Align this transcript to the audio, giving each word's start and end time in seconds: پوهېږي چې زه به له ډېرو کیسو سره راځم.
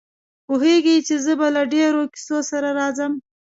پوهېږي 0.45 0.95
چې 1.07 1.15
زه 1.25 1.33
به 1.39 1.47
له 1.55 1.63
ډېرو 1.73 2.01
کیسو 2.13 2.37
سره 2.49 2.69
راځم. 2.79 3.13